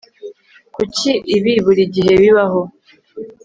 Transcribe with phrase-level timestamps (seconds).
[0.75, 2.61] Kuki ibi buri gihe bibaho